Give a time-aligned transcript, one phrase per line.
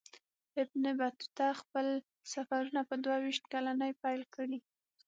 [0.61, 1.85] ابن بطوطه خپل
[2.33, 4.59] سفرونه په دوه ویشت کلنۍ پیل کړي.